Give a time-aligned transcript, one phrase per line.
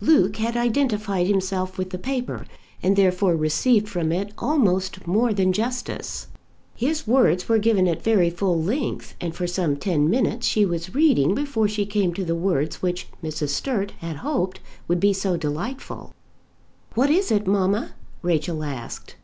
[0.00, 2.46] Luke had identified himself with the paper,
[2.82, 6.26] and therefore received from it almost more than justice.
[6.74, 10.96] His words were given at very full length, and for some ten minutes she was
[10.96, 13.50] reading before she came to the words which Mrs.
[13.50, 16.12] Sturt had hoped would be so delightful.
[16.96, 19.14] "What is it, mamma?" Rachel asked.